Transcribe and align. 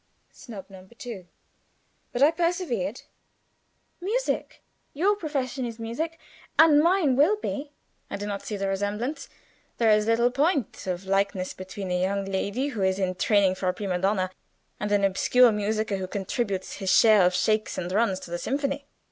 Snub 0.31 0.67
number 0.67 0.95
two. 0.95 1.27
But 2.11 2.23
I 2.23 2.31
persevered. 2.31 3.03
"Music. 3.99 4.63
Your 4.95 5.15
profession 5.15 5.63
is 5.63 5.77
music, 5.77 6.17
and 6.57 6.81
mine 6.81 7.15
will 7.15 7.35
be." 7.35 7.71
"I 8.09 8.17
do 8.17 8.25
not 8.25 8.41
see 8.43 8.57
the 8.57 8.67
resemblance. 8.67 9.29
There 9.77 9.91
is 9.91 10.07
little 10.07 10.31
point 10.31 10.87
of 10.87 11.05
likeness 11.05 11.53
between 11.53 11.91
a 11.91 12.01
young 12.01 12.25
lady 12.25 12.69
who 12.69 12.81
is 12.81 12.97
in 12.97 13.13
training 13.13 13.53
for 13.53 13.69
a 13.69 13.75
prima 13.75 13.99
donna 13.99 14.31
and 14.79 14.91
an 14.91 15.03
obscure 15.03 15.51
musiker, 15.51 15.97
who 15.99 16.07
contributes 16.07 16.77
his 16.77 16.89
share 16.89 17.23
of 17.23 17.35
shakes 17.35 17.77
and 17.77 17.91
runs 17.91 18.19
to 18.21 18.31
the 18.31 18.39
symphony." 18.39 18.87